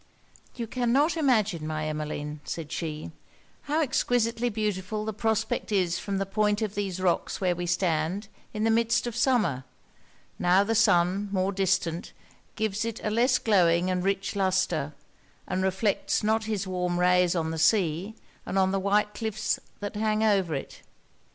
'You 0.55 0.65
cannot 0.65 1.15
imagine, 1.15 1.67
my 1.67 1.85
Emmeline,' 1.87 2.39
said 2.43 2.71
she, 2.71 3.11
'how 3.61 3.81
exquisitely 3.83 4.49
beautiful 4.49 5.05
the 5.05 5.13
prospect 5.13 5.71
is 5.71 5.99
from 5.99 6.17
the 6.17 6.25
point 6.25 6.63
of 6.63 6.73
these 6.73 6.99
rocks 6.99 7.39
where 7.39 7.55
we 7.55 7.67
stand, 7.67 8.27
in 8.51 8.63
the 8.63 8.71
midst 8.71 9.05
of 9.05 9.15
summer; 9.15 9.63
now 10.39 10.63
the 10.63 10.73
sun, 10.73 11.29
more 11.31 11.51
distant, 11.51 12.13
gives 12.55 12.83
it 12.83 12.99
a 13.03 13.11
less 13.11 13.37
glowing 13.37 13.91
and 13.91 14.03
rich 14.03 14.35
lustre, 14.35 14.95
and 15.47 15.61
reflects 15.61 16.23
not 16.23 16.45
his 16.45 16.65
warm 16.65 16.99
rays 16.99 17.35
on 17.35 17.51
the 17.51 17.59
sea, 17.59 18.15
and 18.43 18.57
on 18.57 18.71
the 18.71 18.79
white 18.79 19.13
cliffs 19.13 19.59
that 19.81 19.95
hang 19.95 20.23
over 20.23 20.55
it. 20.55 20.81